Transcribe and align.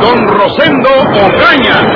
Don 0.00 0.28
Rosendo 0.28 0.90
Ocaña. 1.26 1.78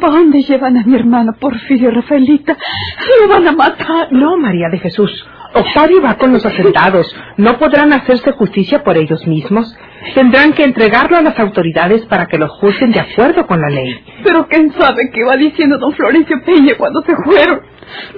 ¿Para 0.00 0.12
dónde 0.12 0.42
llevan 0.42 0.76
a 0.76 0.84
mi 0.84 0.94
hermano 0.94 1.32
Porfirio 1.38 1.90
Rafaelita? 1.90 2.56
Lo 3.20 3.28
van 3.28 3.48
a 3.48 3.52
matar. 3.52 4.12
No, 4.12 4.36
María 4.36 4.68
de 4.70 4.78
Jesús. 4.78 5.26
Octavio 5.54 6.02
va 6.02 6.14
con 6.16 6.32
los 6.32 6.44
asentados. 6.44 7.14
No 7.36 7.58
podrán 7.58 7.92
hacerse 7.92 8.32
justicia 8.32 8.82
por 8.84 8.96
ellos 8.96 9.26
mismos. 9.26 9.74
Tendrán 10.14 10.52
que 10.52 10.64
entregarlo 10.64 11.16
a 11.16 11.22
las 11.22 11.38
autoridades 11.38 12.04
para 12.06 12.26
que 12.26 12.38
lo 12.38 12.48
juzguen 12.48 12.92
de 12.92 13.00
acuerdo 13.00 13.46
con 13.46 13.60
la 13.60 13.68
ley. 13.68 14.04
Pero 14.22 14.46
quién 14.46 14.72
sabe 14.72 15.10
qué 15.12 15.24
va 15.24 15.36
diciendo 15.36 15.78
don 15.78 15.92
Florencio 15.94 16.36
Peña 16.44 16.74
cuando 16.76 17.02
se 17.02 17.14
fueron. 17.24 17.62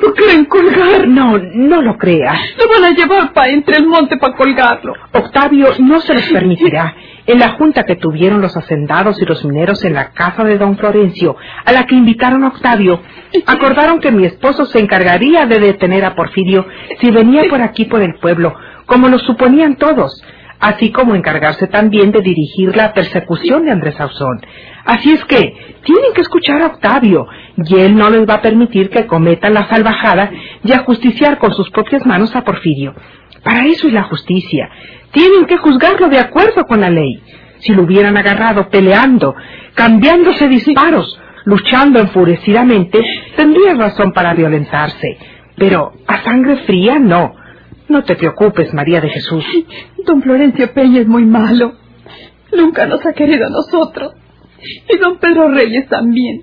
Lo 0.03 0.12
quieren 0.14 0.45
colgar. 0.47 1.06
No, 1.06 1.39
no 1.39 1.83
lo 1.83 1.97
creas. 1.97 2.39
Lo 2.59 2.69
van 2.69 2.92
a 2.92 2.97
llevar 2.97 3.33
para 3.33 3.50
entre 3.53 3.77
el 3.77 3.87
monte 3.87 4.17
para 4.17 4.34
colgarlo. 4.34 4.94
Octavio 5.12 5.69
no 5.78 6.00
se 6.00 6.15
los 6.15 6.28
permitirá. 6.28 6.94
En 7.27 7.39
la 7.39 7.51
junta 7.51 7.85
que 7.85 7.97
tuvieron 7.97 8.41
los 8.41 8.57
hacendados 8.57 9.21
y 9.21 9.25
los 9.25 9.45
mineros 9.45 9.85
en 9.85 9.95
la 9.95 10.13
casa 10.13 10.43
de 10.45 10.59
don 10.59 10.77
Florencio, 10.77 11.37
a 11.65 11.73
la 11.73 11.87
que 11.87 11.95
invitaron 11.95 12.45
a 12.45 12.49
Octavio, 12.49 13.01
acordaron 13.47 14.01
que 14.01 14.11
mi 14.11 14.25
esposo 14.25 14.65
se 14.67 14.81
encargaría 14.81 15.47
de 15.47 15.61
detener 15.61 16.05
a 16.05 16.15
Porfirio 16.15 16.67
si 17.01 17.11
venía 17.11 17.43
por 17.49 17.62
aquí 17.62 17.85
por 17.85 18.03
el 18.03 18.15
pueblo, 18.21 18.55
como 18.87 19.09
lo 19.09 19.19
suponían 19.19 19.77
todos, 19.77 20.23
así 20.59 20.91
como 20.91 21.15
encargarse 21.15 21.67
también 21.67 22.11
de 22.12 22.21
dirigir 22.21 22.77
la 22.77 22.93
persecución 22.93 23.65
de 23.65 23.73
Andrés 23.73 24.01
Ausón. 24.01 24.41
Así 24.84 25.12
es 25.12 25.25
que 25.25 25.77
tienen 25.84 26.12
que 26.15 26.23
escuchar 26.23 26.62
a 26.62 26.67
Octavio, 26.67 27.27
y 27.57 27.77
él 27.77 27.97
no 27.97 28.11
les 28.11 28.29
va 28.29 28.34
a 28.34 28.43
permitir 28.43 28.91
que 28.91 29.07
cometan 29.07 29.55
la 29.55 29.69
salvajada 29.69 30.31
y 30.65 30.73
ajusticiar 30.73 31.39
con 31.39 31.53
sus 31.53 31.71
propias 31.71 32.05
manos 32.07 32.34
a 32.34 32.45
Porfirio. 32.45 32.95
Para 33.43 33.67
eso 33.67 33.87
es 33.87 33.93
la 33.93 34.03
justicia. 34.05 34.69
Tienen 35.12 35.47
que 35.47 35.56
juzgarlo 35.56 36.08
de 36.08 36.19
acuerdo 36.19 36.64
con 36.66 36.80
la 36.80 36.91
ley. 36.91 37.22
Si 37.61 37.72
lo 37.72 37.83
hubieran 37.83 38.16
agarrado 38.16 38.69
peleando, 38.70 39.34
cambiándose 39.75 40.48
disparos, 40.48 41.20
luchando 41.44 41.98
enfurecidamente, 42.00 43.00
tendría 43.36 43.75
razón 43.75 44.12
para 44.12 44.34
violentarse. 44.34 45.19
Pero 45.56 45.92
a 46.06 46.22
sangre 46.22 46.58
fría 46.58 46.98
no. 46.98 47.34
No 47.88 48.05
te 48.05 48.14
preocupes, 48.14 48.72
María 48.72 49.00
de 49.00 49.11
Jesús. 49.11 49.44
Don 50.06 50.22
Florencio 50.22 50.72
Peña 50.72 51.00
es 51.00 51.06
muy 51.06 51.25
malo. 51.25 51.75
Nunca 52.53 52.87
nos 52.87 53.04
ha 53.04 53.12
querido 53.12 53.47
a 53.47 53.50
nosotros. 53.50 54.15
Y 54.88 54.97
don 54.99 55.19
Pedro 55.19 55.50
Reyes 55.50 55.88
también. 55.88 56.43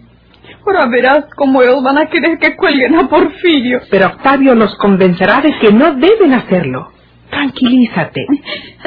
Ahora 0.66 0.86
verás 0.88 1.26
cómo 1.36 1.62
ellos 1.62 1.82
van 1.82 1.98
a 1.98 2.08
querer 2.08 2.38
que 2.40 2.58
cuelguen 2.58 2.96
a 2.96 3.08
Porfirio. 3.08 3.80
Pero 3.90 4.08
Octavio 4.08 4.56
los 4.56 4.76
convencerá 4.76 5.42
de 5.42 5.58
que 5.60 5.72
no 5.72 5.94
deben 5.96 6.34
hacerlo. 6.34 6.92
Tranquilízate. 7.30 8.26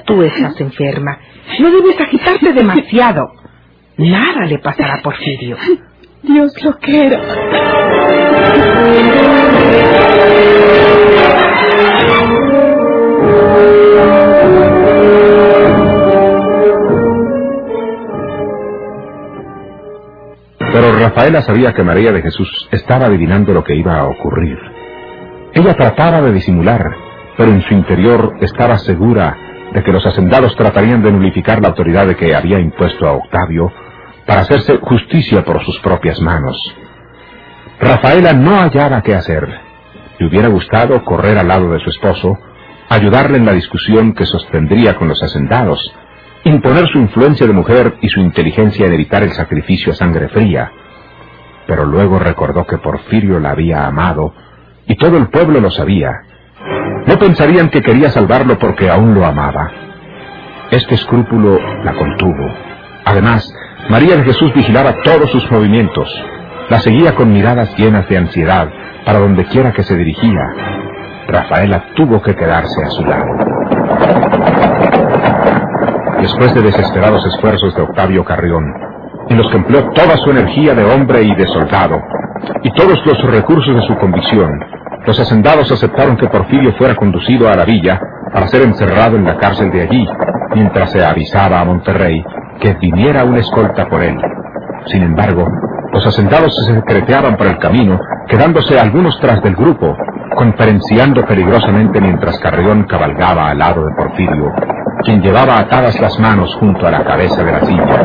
Tú 0.06 0.22
estás 0.22 0.60
enferma. 0.60 1.18
No 1.58 1.70
debes 1.70 2.00
agitarte 2.00 2.52
demasiado. 2.52 3.32
Nada 3.96 4.46
le 4.46 4.58
pasará 4.58 4.94
a 4.94 5.02
Porfirio. 5.02 5.56
Dios 6.22 6.52
lo 6.62 6.78
quiera. 6.78 7.20
Pero 20.58 20.98
Rafaela 20.98 21.42
sabía 21.42 21.72
que 21.72 21.82
María 21.82 22.12
de 22.12 22.22
Jesús 22.22 22.68
estaba 22.70 23.06
adivinando 23.06 23.52
lo 23.52 23.64
que 23.64 23.74
iba 23.74 23.98
a 23.98 24.06
ocurrir. 24.06 24.58
Ella 25.52 25.74
trataba 25.74 26.20
de 26.22 26.32
disimular, 26.32 26.82
pero 27.40 27.52
en 27.52 27.62
su 27.62 27.72
interior 27.72 28.34
estaba 28.42 28.76
segura 28.76 29.34
de 29.72 29.82
que 29.82 29.92
los 29.92 30.04
hacendados 30.04 30.54
tratarían 30.56 31.02
de 31.02 31.10
nulificar 31.10 31.58
la 31.62 31.68
autoridad 31.68 32.06
de 32.06 32.14
que 32.14 32.36
había 32.36 32.58
impuesto 32.58 33.08
a 33.08 33.12
Octavio 33.12 33.72
para 34.26 34.42
hacerse 34.42 34.76
justicia 34.76 35.42
por 35.42 35.64
sus 35.64 35.80
propias 35.80 36.20
manos. 36.20 36.58
Rafaela 37.80 38.34
no 38.34 38.60
hallaba 38.60 39.00
qué 39.00 39.14
hacer. 39.14 39.48
Le 40.18 40.26
hubiera 40.26 40.48
gustado 40.48 41.02
correr 41.02 41.38
al 41.38 41.48
lado 41.48 41.70
de 41.70 41.80
su 41.80 41.88
esposo, 41.88 42.36
ayudarle 42.90 43.38
en 43.38 43.46
la 43.46 43.54
discusión 43.54 44.12
que 44.12 44.26
sostendría 44.26 44.96
con 44.96 45.08
los 45.08 45.22
hacendados, 45.22 45.80
imponer 46.44 46.88
su 46.88 46.98
influencia 46.98 47.46
de 47.46 47.54
mujer 47.54 47.94
y 48.02 48.10
su 48.10 48.20
inteligencia 48.20 48.84
en 48.84 48.92
evitar 48.92 49.22
el 49.22 49.32
sacrificio 49.32 49.94
a 49.94 49.96
sangre 49.96 50.28
fría. 50.28 50.72
Pero 51.66 51.86
luego 51.86 52.18
recordó 52.18 52.66
que 52.66 52.76
Porfirio 52.76 53.40
la 53.40 53.52
había 53.52 53.86
amado, 53.86 54.34
y 54.86 54.94
todo 54.96 55.16
el 55.16 55.30
pueblo 55.30 55.58
lo 55.58 55.70
sabía. 55.70 56.26
No 57.06 57.18
pensarían 57.18 57.70
que 57.70 57.82
quería 57.82 58.10
salvarlo 58.10 58.58
porque 58.58 58.88
aún 58.90 59.14
lo 59.14 59.24
amaba. 59.24 59.70
Este 60.70 60.94
escrúpulo 60.94 61.58
la 61.84 61.92
contuvo. 61.94 62.48
Además, 63.04 63.52
María 63.88 64.16
de 64.16 64.24
Jesús 64.24 64.52
vigilaba 64.54 64.94
todos 65.02 65.30
sus 65.30 65.50
movimientos. 65.50 66.08
La 66.68 66.78
seguía 66.78 67.14
con 67.14 67.32
miradas 67.32 67.76
llenas 67.76 68.08
de 68.08 68.18
ansiedad 68.18 68.68
para 69.04 69.18
donde 69.18 69.44
quiera 69.46 69.72
que 69.72 69.82
se 69.82 69.96
dirigía. 69.96 70.40
Rafaela 71.26 71.84
tuvo 71.96 72.22
que 72.22 72.36
quedarse 72.36 72.84
a 72.84 72.90
su 72.90 73.04
lado. 73.04 73.26
Después 76.20 76.54
de 76.54 76.62
desesperados 76.62 77.24
esfuerzos 77.26 77.74
de 77.74 77.82
Octavio 77.82 78.24
Carrión, 78.24 78.64
en 79.28 79.38
los 79.38 79.50
que 79.50 79.56
empleó 79.56 79.90
toda 79.90 80.16
su 80.18 80.30
energía 80.30 80.74
de 80.74 80.84
hombre 80.84 81.22
y 81.22 81.34
de 81.34 81.46
soldado, 81.46 81.98
y 82.62 82.70
todos 82.72 83.04
los 83.06 83.22
recursos 83.30 83.74
de 83.74 83.82
su 83.82 83.96
convicción, 83.96 84.50
los 85.06 85.18
hacendados 85.18 85.70
aceptaron 85.72 86.16
que 86.16 86.28
Porfirio 86.28 86.72
fuera 86.74 86.94
conducido 86.94 87.48
a 87.48 87.56
la 87.56 87.64
villa 87.64 87.98
para 88.32 88.46
ser 88.48 88.62
encerrado 88.62 89.16
en 89.16 89.24
la 89.24 89.38
cárcel 89.38 89.70
de 89.70 89.82
allí, 89.82 90.06
mientras 90.54 90.90
se 90.92 91.04
avisaba 91.04 91.60
a 91.60 91.64
Monterrey 91.64 92.22
que 92.60 92.74
viniera 92.74 93.24
una 93.24 93.40
escolta 93.40 93.86
por 93.88 94.02
él. 94.02 94.16
Sin 94.86 95.02
embargo, 95.02 95.46
los 95.92 96.06
hacendados 96.06 96.54
se 96.54 96.74
secreteaban 96.74 97.36
por 97.36 97.46
el 97.46 97.58
camino, 97.58 97.98
quedándose 98.28 98.78
algunos 98.78 99.18
tras 99.20 99.42
del 99.42 99.56
grupo, 99.56 99.96
conferenciando 100.36 101.24
peligrosamente 101.24 102.00
mientras 102.00 102.38
Carrión 102.38 102.84
cabalgaba 102.84 103.50
al 103.50 103.58
lado 103.58 103.84
de 103.84 103.94
Porfirio, 103.96 104.52
quien 105.04 105.20
llevaba 105.22 105.58
atadas 105.58 105.98
las 106.00 106.18
manos 106.20 106.54
junto 106.56 106.86
a 106.86 106.90
la 106.90 107.04
cabeza 107.04 107.42
de 107.42 107.52
la 107.52 107.64
silla. 107.64 108.04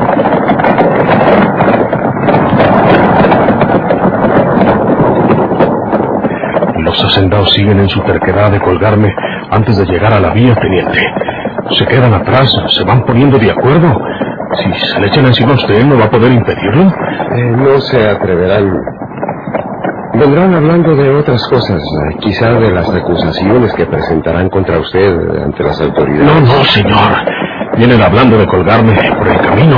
Los 6.95 7.11
hacendados 7.11 7.51
siguen 7.51 7.77
en 7.77 7.89
su 7.89 7.99
terquedad 8.03 8.51
de 8.51 8.59
colgarme 8.61 9.13
antes 9.51 9.77
de 9.77 9.85
llegar 9.85 10.13
a 10.13 10.19
la 10.21 10.29
vía, 10.29 10.55
teniente. 10.55 11.05
Se 11.77 11.85
quedan 11.87 12.13
atrás, 12.13 12.49
se 12.69 12.85
van 12.85 13.03
poniendo 13.05 13.37
de 13.37 13.51
acuerdo. 13.51 13.99
Si 14.53 14.87
se 14.87 15.01
le 15.01 15.07
echan 15.07 15.25
encima 15.25 15.51
a 15.51 15.55
usted, 15.55 15.83
¿no 15.83 15.97
va 15.97 16.05
a 16.05 16.09
poder 16.09 16.31
impedirlo? 16.31 16.83
Eh, 16.83 17.51
no 17.57 17.79
se 17.81 18.09
atreverán. 18.09 18.71
Vendrán 20.13 20.53
hablando 20.53 20.95
de 20.95 21.09
otras 21.09 21.45
cosas, 21.49 21.81
eh, 21.81 22.15
quizá 22.21 22.51
de 22.51 22.71
las 22.71 22.87
recusaciones 22.87 23.73
que 23.73 23.85
presentarán 23.87 24.49
contra 24.49 24.79
usted 24.79 25.17
ante 25.43 25.63
las 25.63 25.81
autoridades. 25.81 26.25
No, 26.25 26.39
no, 26.39 26.63
señor. 26.63 27.11
Vienen 27.75 28.01
hablando 28.01 28.37
de 28.37 28.47
colgarme 28.47 28.93
por 29.17 29.27
el 29.27 29.41
camino. 29.41 29.77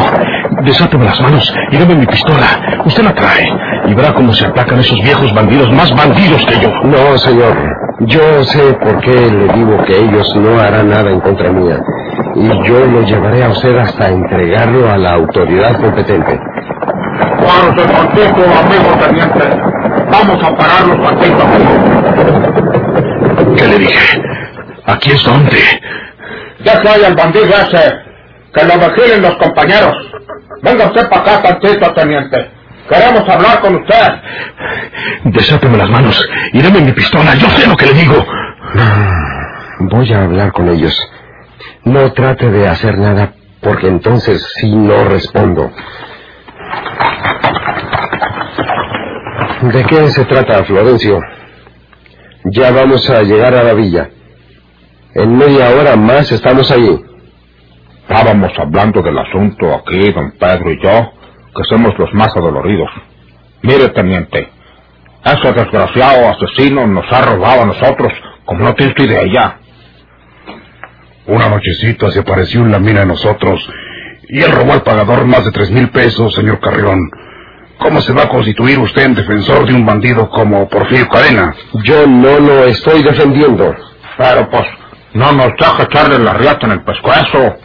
Desáteme 0.62 1.06
las 1.06 1.20
manos 1.20 1.52
y 1.72 1.78
deme 1.78 1.96
mi 1.96 2.06
pistola. 2.06 2.46
Usted 2.86 3.04
la 3.04 3.16
trae 3.16 3.48
y 3.88 3.94
verá 3.94 4.14
cómo 4.14 4.34
se 4.34 4.46
atacan 4.46 4.80
esos 4.80 5.02
viejos 5.02 5.34
bandidos, 5.34 5.72
más 5.72 5.90
bandidos 5.96 6.46
que 6.46 6.60
yo. 6.60 6.70
No, 6.84 7.18
señor. 7.18 7.56
Yo 8.02 8.44
sé 8.44 8.74
por 8.74 9.00
qué 9.00 9.32
le 9.32 9.54
digo 9.54 9.84
que 9.86 9.98
ellos 9.98 10.36
no 10.36 10.60
harán 10.60 10.90
nada 10.90 11.10
en 11.10 11.22
contra 11.22 11.52
mía. 11.52 11.80
Y 12.36 12.48
yo 12.68 12.86
lo 12.86 13.02
llevaré 13.02 13.44
a 13.44 13.50
usted 13.50 13.76
hasta 13.78 14.10
entregarlo 14.10 14.92
a 14.92 14.98
la 14.98 15.14
autoridad 15.14 15.80
competente. 15.82 16.38
Cuando 17.18 17.82
se 17.82 17.94
contesto, 17.94 18.42
amigo 18.42 18.98
teniente, 19.00 19.46
vamos 20.12 20.44
a 20.44 20.56
pararlos 20.56 21.12
aquí 21.12 21.32
¿Qué 23.56 23.68
le 23.68 23.80
dije? 23.80 24.22
Aquí 24.86 25.12
es 25.12 25.24
donde. 25.24 25.58
Ya 26.64 26.82
que 26.82 26.90
hay 26.90 27.04
el 27.04 27.16
bandido 27.16 27.46
ese, 27.46 27.96
que 28.54 28.66
lo 28.66 28.74
vigilen 28.78 29.22
los 29.22 29.36
compañeros. 29.38 29.96
Venga 30.62 30.86
usted 30.86 31.10
para 31.10 31.22
acá 31.22 31.42
tantito, 31.42 31.94
teniente. 31.94 32.57
Queremos 32.90 33.28
hablar 33.30 33.60
con 33.62 33.76
usted. 33.76 34.14
Desáteme 35.26 35.78
las 35.78 35.90
manos 35.90 36.30
y 36.54 36.62
deme 36.62 36.82
mi 36.82 36.92
pistola. 36.94 37.36
Yo 37.36 37.50
sé 37.50 37.68
lo 37.68 37.76
que 37.76 37.86
le 37.88 37.94
digo. 37.94 38.26
Voy 39.80 40.14
a 40.14 40.24
hablar 40.24 40.52
con 40.52 40.70
ellos. 40.70 40.94
No 41.84 42.12
trate 42.14 42.50
de 42.50 42.68
hacer 42.68 42.98
nada, 42.98 43.34
porque 43.62 43.88
entonces 43.88 44.46
sí 44.56 44.76
no 44.76 45.06
respondo. 45.06 45.72
¿De 49.62 49.84
qué 49.86 50.10
se 50.10 50.26
trata, 50.26 50.64
Florencio? 50.64 51.20
Ya 52.46 52.72
vamos 52.72 53.10
a 53.10 53.22
llegar 53.24 53.54
a 53.56 53.64
la 53.64 53.74
villa. 53.74 54.10
En 55.14 55.38
media 55.38 55.70
hora 55.72 55.96
más 55.96 56.32
estamos 56.32 56.72
allí. 56.72 57.04
Estábamos 58.08 58.52
hablando 58.58 59.02
del 59.02 59.18
asunto 59.18 59.74
aquí, 59.74 60.12
don 60.12 60.32
Pedro 60.40 60.72
y 60.72 60.82
yo, 60.82 61.12
que 61.58 61.64
somos 61.70 61.98
los 61.98 62.14
más 62.14 62.36
adoloridos. 62.36 62.90
Mire, 63.64 63.90
teniente, 63.90 64.50
ese 65.26 65.52
desgraciado 65.52 66.30
asesino 66.30 66.86
nos 66.88 67.12
ha 67.12 67.22
robado 67.24 67.64
a 67.64 67.66
nosotros 67.66 68.14
como 68.46 68.64
no 68.64 68.76
tiene 68.76 68.94
idea 68.98 69.24
ya. 69.34 69.58
Una 71.26 71.50
nochecita 71.50 72.10
se 72.12 72.20
apareció 72.22 72.62
en 72.62 72.72
la 72.72 72.80
mina 72.80 73.02
de 73.02 73.08
nosotros 73.08 73.68
y 74.30 74.42
él 74.42 74.52
robó 74.52 74.74
al 74.74 74.84
pagador 74.84 75.26
más 75.26 75.44
de 75.44 75.52
tres 75.52 75.70
mil 75.72 75.90
pesos, 75.90 76.34
señor 76.34 76.60
Carrión. 76.60 77.00
¿Cómo 77.80 78.02
se 78.02 78.14
va 78.14 78.24
a 78.24 78.30
constituir 78.30 78.80
usted 78.80 79.04
en 79.04 79.16
defensor 79.16 79.68
de 79.68 79.74
un 79.74 79.86
bandido 79.86 80.30
como 80.30 80.68
Porfirio 80.68 81.08
Cadena? 81.10 81.54
Yo 81.84 82.08
no 82.08 82.40
lo 82.40 82.66
estoy 82.66 83.04
defendiendo. 83.04 83.76
Pero 84.18 84.50
pues, 84.50 84.66
no 85.14 85.32
nos 85.32 85.52
deja 85.58 85.84
echarle 85.84 86.20
la 86.20 86.34
riata 86.34 86.66
en 86.66 86.72
el 86.72 86.84
pescuezo. 86.84 87.58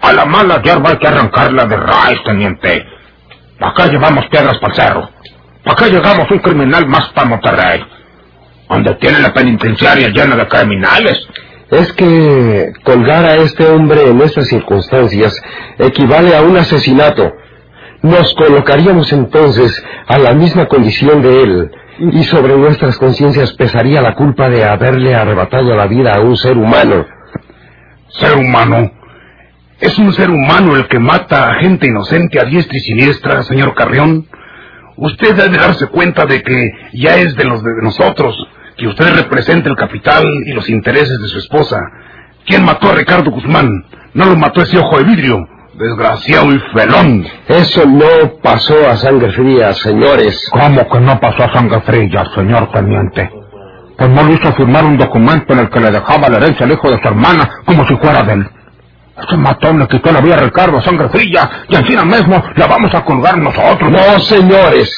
A 0.00 0.12
la 0.12 0.24
mala 0.24 0.62
hierba 0.62 0.90
hay 0.90 0.96
que 0.96 1.08
arrancarla 1.08 1.66
de 1.66 1.76
raíz, 1.76 2.22
teniente. 2.24 2.86
¿Para 3.60 3.72
acá 3.72 3.86
llevamos 3.88 4.26
piedras 4.28 4.56
para 4.58 4.72
el 4.72 4.80
cerro? 4.80 5.10
¿Para 5.62 5.72
acá 5.74 5.86
llegamos 5.88 6.30
un 6.30 6.38
criminal 6.38 6.86
más 6.86 7.10
para 7.10 7.28
Monterrey? 7.28 7.84
Donde 8.70 8.94
tiene 8.94 9.20
la 9.20 9.34
penitenciaria 9.34 10.08
llena 10.08 10.34
de 10.34 10.48
criminales. 10.48 11.18
Es 11.70 11.92
que 11.92 12.72
colgar 12.82 13.24
a 13.26 13.36
este 13.36 13.66
hombre 13.68 14.08
en 14.08 14.22
estas 14.22 14.48
circunstancias 14.48 15.38
equivale 15.78 16.34
a 16.34 16.40
un 16.40 16.56
asesinato. 16.56 17.32
Nos 18.02 18.32
colocaríamos 18.34 19.12
entonces 19.12 19.84
a 20.06 20.18
la 20.18 20.32
misma 20.32 20.64
condición 20.66 21.20
de 21.20 21.42
él 21.42 21.70
y 21.98 22.24
sobre 22.24 22.56
nuestras 22.56 22.96
conciencias 22.96 23.52
pesaría 23.52 24.00
la 24.00 24.14
culpa 24.14 24.48
de 24.48 24.64
haberle 24.64 25.14
arrebatado 25.14 25.76
la 25.76 25.86
vida 25.86 26.14
a 26.14 26.20
un 26.20 26.34
ser 26.34 26.56
humano. 26.56 27.04
¿Ser 28.08 28.38
humano? 28.38 28.90
¿Es 29.80 29.98
un 29.98 30.12
ser 30.12 30.28
humano 30.28 30.76
el 30.76 30.88
que 30.88 30.98
mata 30.98 31.50
a 31.50 31.54
gente 31.54 31.86
inocente 31.86 32.38
a 32.38 32.44
diestra 32.44 32.76
y 32.76 32.80
siniestra, 32.80 33.42
señor 33.42 33.74
Carrión? 33.74 34.26
Usted 34.96 35.34
debe 35.34 35.56
darse 35.56 35.86
cuenta 35.86 36.26
de 36.26 36.42
que 36.42 36.70
ya 36.92 37.16
es 37.16 37.34
de 37.34 37.44
los 37.44 37.62
de 37.62 37.70
nosotros, 37.82 38.36
que 38.76 38.86
usted 38.86 39.14
representa 39.14 39.70
el 39.70 39.76
capital 39.76 40.22
y 40.44 40.52
los 40.52 40.68
intereses 40.68 41.18
de 41.18 41.28
su 41.28 41.38
esposa. 41.38 41.78
¿Quién 42.44 42.62
mató 42.62 42.90
a 42.90 42.94
Ricardo 42.94 43.30
Guzmán? 43.30 43.70
No 44.12 44.26
lo 44.26 44.36
mató 44.36 44.60
ese 44.60 44.76
ojo 44.76 44.98
de 44.98 45.04
vidrio. 45.04 45.38
Desgraciado 45.72 46.52
y 46.52 46.58
felón. 46.74 47.26
Eso 47.48 47.86
no 47.86 48.34
pasó 48.42 48.86
a 48.86 48.96
sangre 48.96 49.32
fría, 49.32 49.72
señores. 49.72 50.46
¿Cómo 50.52 50.86
que 50.90 51.00
no 51.00 51.18
pasó 51.18 51.44
a 51.44 51.54
sangre 51.54 51.80
fría, 51.80 52.22
señor 52.34 52.70
teniente? 52.70 53.30
Pues 53.96 54.10
no 54.10 54.24
le 54.24 54.34
hizo 54.34 54.52
firmar 54.52 54.84
un 54.84 54.98
documento 54.98 55.54
en 55.54 55.60
el 55.60 55.70
que 55.70 55.80
le 55.80 55.90
dejaba 55.90 56.28
la 56.28 56.36
herencia 56.36 56.66
al 56.66 56.72
hijo 56.72 56.90
de 56.90 57.00
su 57.00 57.08
hermana 57.08 57.48
como 57.64 57.86
si 57.86 57.96
fuera 57.96 58.22
de 58.24 58.34
él. 58.34 58.46
Ese 59.26 59.36
matón 59.36 59.78
le 59.78 59.88
quitó 59.88 60.12
la 60.12 60.20
vida 60.20 60.36
a 60.36 60.40
Ricardo 60.40 60.78
a 60.78 60.82
sangre 60.82 61.08
fría 61.08 61.64
y 61.68 61.76
encima 61.76 62.04
mismo 62.04 62.42
la 62.56 62.66
vamos 62.66 62.94
a 62.94 63.04
colgar 63.04 63.38
nosotros. 63.38 63.90
No, 63.90 64.18
señores. 64.20 64.90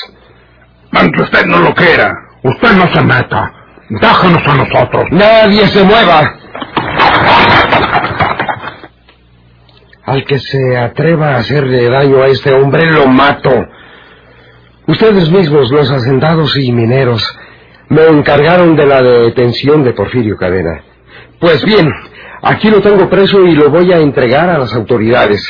Aunque 0.93 1.23
usted 1.23 1.47
no 1.47 1.59
lo 1.59 1.75
quiera. 1.75 2.13
Usted 2.43 2.73
no 2.73 2.93
se 2.93 3.03
meta. 3.03 3.53
Déjanos 3.89 4.47
a 4.47 4.55
nosotros. 4.55 5.05
Nadie 5.11 5.67
se 5.67 5.85
mueva. 5.85 6.35
Al 10.05 10.25
que 10.25 10.39
se 10.39 10.77
atreva 10.77 11.35
a 11.35 11.37
hacerle 11.37 11.89
daño 11.89 12.23
a 12.23 12.27
este 12.27 12.53
hombre, 12.53 12.87
lo 12.87 13.07
mato. 13.07 13.51
Ustedes 14.87 15.31
mismos, 15.31 15.71
los 15.71 15.91
hacendados 15.91 16.57
y 16.57 16.73
mineros, 16.73 17.23
me 17.89 18.07
encargaron 18.07 18.75
de 18.75 18.87
la 18.87 19.01
detención 19.01 19.85
de 19.85 19.93
Porfirio 19.93 20.37
Cadena. 20.37 20.83
Pues 21.43 21.65
bien, 21.65 21.93
aquí 22.43 22.71
lo 22.71 22.81
tengo 22.81 23.11
preso 23.11 23.41
y 23.41 23.57
lo 23.57 23.69
voy 23.69 23.93
a 23.93 23.99
entregar 23.99 24.49
a 24.49 24.59
las 24.59 24.73
autoridades. 24.77 25.43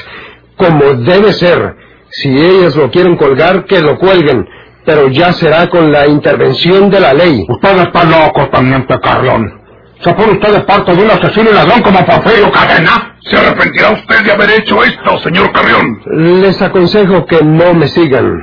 Como 0.56 0.94
debe 0.94 1.34
ser. 1.34 1.76
Si 2.08 2.30
ellas 2.30 2.74
lo 2.76 2.90
quieren 2.90 3.14
colgar, 3.14 3.66
que 3.66 3.78
lo 3.82 3.98
cuelguen. 3.98 4.48
Pero 4.86 5.08
ya 5.08 5.34
será 5.34 5.68
con 5.68 5.92
la 5.92 6.06
intervención 6.06 6.88
de 6.88 6.98
la 6.98 7.12
ley. 7.12 7.44
Usted 7.46 7.78
está 7.78 8.04
loco, 8.04 8.48
teniente 8.50 8.98
Carlón. 9.02 9.52
¿Se 10.00 10.14
pone 10.14 10.32
usted 10.32 10.54
de 10.54 10.60
parte 10.60 10.96
de 10.96 11.04
un 11.04 11.10
asesino 11.10 11.50
y 11.50 11.54
ladrón 11.54 11.82
como 11.82 12.06
Porfirio 12.06 12.50
Cadena? 12.50 13.18
¿Se 13.30 13.36
arrepentirá 13.36 13.90
usted 13.90 14.24
de 14.24 14.32
haber 14.32 14.50
hecho 14.50 14.82
esto, 14.82 15.18
señor 15.18 15.52
Carrión? 15.52 16.00
Les 16.40 16.60
aconsejo 16.62 17.26
que 17.26 17.44
no 17.44 17.74
me 17.74 17.86
sigan. 17.86 18.40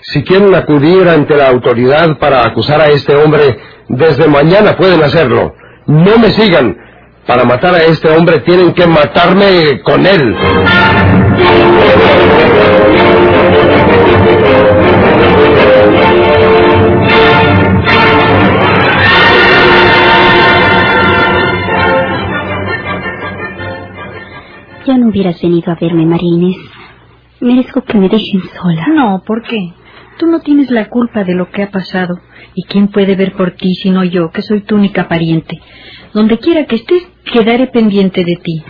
Si 0.00 0.24
quieren 0.24 0.54
acudir 0.54 1.06
ante 1.06 1.36
la 1.36 1.48
autoridad 1.48 2.16
para 2.18 2.46
acusar 2.46 2.80
a 2.80 2.86
este 2.86 3.14
hombre, 3.14 3.60
desde 3.88 4.26
mañana 4.26 4.74
pueden 4.74 5.02
hacerlo. 5.02 5.52
No 5.88 6.18
me 6.18 6.30
sigan. 6.30 6.76
Para 7.26 7.44
matar 7.44 7.74
a 7.74 7.82
este 7.84 8.08
hombre 8.10 8.40
tienen 8.40 8.72
que 8.74 8.86
matarme 8.86 9.80
con 9.82 10.06
él. 10.06 10.34
Ya 24.86 24.96
no 24.96 25.08
hubieras 25.08 25.40
venido 25.42 25.70
a 25.72 25.74
verme, 25.74 26.06
María 26.06 26.28
Inés. 26.30 26.56
Merezco 27.40 27.82
que 27.82 27.98
me 27.98 28.08
dejen 28.08 28.40
sola. 28.60 28.86
No, 28.88 29.22
¿por 29.26 29.42
qué? 29.42 29.72
Tú 30.18 30.26
no 30.26 30.40
tienes 30.40 30.70
la 30.70 30.88
culpa 30.88 31.22
de 31.22 31.34
lo 31.34 31.50
que 31.50 31.62
ha 31.62 31.70
pasado. 31.70 32.18
¿Y 32.54 32.64
quién 32.64 32.88
puede 32.88 33.14
ver 33.14 33.34
por 33.34 33.52
ti 33.52 33.74
sino 33.74 34.02
yo, 34.02 34.30
que 34.30 34.42
soy 34.42 34.62
tu 34.62 34.74
única 34.74 35.08
pariente? 35.08 35.60
Donde 36.12 36.38
quiera 36.38 36.66
que 36.66 36.76
estés, 36.76 37.06
quedaré 37.32 37.68
pendiente 37.68 38.24
de 38.24 38.36
ti. 38.36 38.62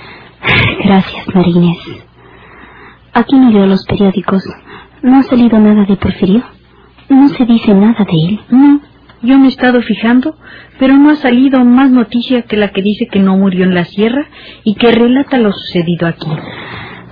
Gracias, 0.84 1.26
María 1.34 1.56
Inés. 1.56 1.78
Aquí 3.14 3.36
no 3.36 3.50
leo 3.50 3.66
los 3.66 3.84
periódicos. 3.86 4.44
¿No 5.02 5.18
ha 5.18 5.22
salido 5.22 5.58
nada 5.58 5.84
de 5.84 5.96
Porfirio? 5.96 6.42
No 7.08 7.28
se 7.28 7.44
dice 7.46 7.72
nada 7.72 8.04
de 8.04 8.18
él. 8.28 8.40
No, 8.50 8.80
yo 9.22 9.38
me 9.38 9.46
he 9.46 9.48
estado 9.48 9.80
fijando, 9.80 10.36
pero 10.78 10.98
no 10.98 11.10
ha 11.10 11.16
salido 11.16 11.64
más 11.64 11.90
noticia 11.90 12.42
que 12.42 12.58
la 12.58 12.68
que 12.72 12.82
dice 12.82 13.06
que 13.10 13.20
no 13.20 13.38
murió 13.38 13.64
en 13.64 13.74
la 13.74 13.84
sierra 13.84 14.26
y 14.64 14.74
que 14.74 14.92
relata 14.92 15.38
lo 15.38 15.52
sucedido 15.52 16.06
aquí. 16.08 16.28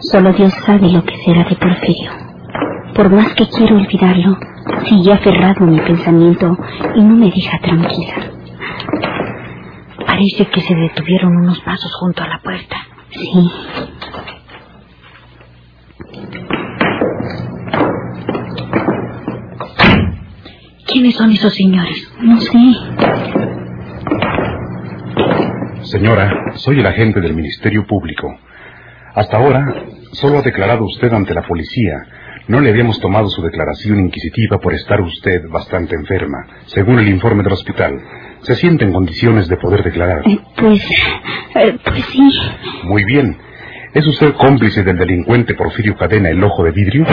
Solo 0.01 0.35
Dios 0.35 0.53
sabe 0.67 0.91
lo 0.91 1.03
que 1.05 1.17
será 1.25 1.45
de 1.45 1.57
Porfirio. 1.57 2.26
Por 2.97 3.11
más 3.11 3.35
que 3.35 3.47
quiero 3.47 3.77
olvidarlo, 3.77 4.39
sigue 4.89 5.13
aferrado 5.13 5.65
a 5.65 5.67
mi 5.67 5.79
pensamiento 5.81 6.57
y 6.95 7.03
no 7.03 7.15
me 7.15 7.31
deja 7.31 7.59
tranquila. 7.59 8.15
Parece 10.07 10.47
que 10.47 10.61
se 10.63 10.75
detuvieron 10.75 11.37
unos 11.37 11.61
pasos 11.61 11.93
junto 12.01 12.23
a 12.23 12.29
la 12.29 12.41
puerta. 12.43 12.77
Sí. 13.11 13.51
¿Quiénes 20.87 21.17
son 21.17 21.31
esos 21.33 21.55
señores? 21.55 22.11
No 22.23 22.41
sé. 22.41 22.59
Señora, 25.83 26.33
soy 26.55 26.81
el 26.81 26.87
agente 26.87 27.21
del 27.21 27.35
Ministerio 27.35 27.87
Público. 27.87 28.35
Hasta 29.15 29.37
ahora, 29.37 29.85
solo 30.13 30.39
ha 30.39 30.43
declarado 30.43 30.85
usted 30.85 31.13
ante 31.13 31.35
la 31.35 31.43
policía. 31.43 31.95
No 32.49 32.61
le 32.61 32.71
habíamos 32.71 33.01
tomado 33.01 33.29
su 33.29 33.43
declaración 33.43 33.99
inquisitiva 34.01 34.59
por 34.59 34.73
estar 34.73 35.01
usted 35.01 35.43
bastante 35.49 35.97
enferma, 35.97 36.47
según 36.67 36.99
el 37.01 37.09
informe 37.09 37.43
del 37.43 37.53
hospital. 37.53 38.01
¿Se 38.43 38.55
siente 38.55 38.85
en 38.85 38.93
condiciones 38.93 39.49
de 39.49 39.57
poder 39.57 39.83
declarar? 39.83 40.23
Eh, 40.27 40.39
Pues, 40.57 40.81
eh, 41.57 41.77
pues 41.85 42.05
sí. 42.07 42.31
Muy 42.85 43.05
bien. 43.05 43.37
¿Es 43.95 44.07
usted 44.07 44.35
cómplice 44.35 44.85
del 44.85 44.97
delincuente 44.99 45.55
Porfirio 45.55 45.97
Cadena, 45.97 46.29
el 46.29 46.43
ojo 46.45 46.63
de 46.63 46.71
vidrio? 46.71 47.05